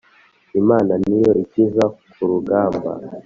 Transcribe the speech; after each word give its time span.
Imana 0.61 0.93
niyo 1.07 1.31
ikiza 1.43 1.83
ku 2.11 2.21
rugamba 2.31 2.89